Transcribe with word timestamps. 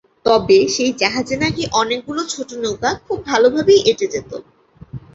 তবে 0.25 0.57
সেই 0.67 0.91
জাহাজে 1.01 1.35
নাকি 1.37 1.63
অনেকগুলো 1.73 2.21
ছোট 2.29 2.49
নৌকা 2.61 2.89
খুব 3.05 3.19
ভালোভাবেই 3.29 3.79
এঁটে 3.91 4.07
যেত। 4.13 4.31